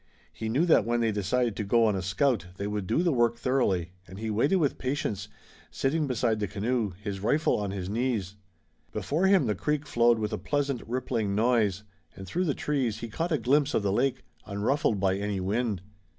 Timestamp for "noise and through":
11.35-12.45